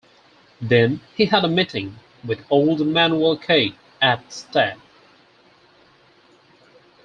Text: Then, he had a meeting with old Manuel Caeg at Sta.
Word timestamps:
Then, 0.59 1.01
he 1.15 1.25
had 1.27 1.45
a 1.45 1.47
meeting 1.47 1.99
with 2.25 2.43
old 2.49 2.79
Manuel 2.87 3.37
Caeg 3.37 3.75
at 4.01 4.33
Sta. 4.33 4.75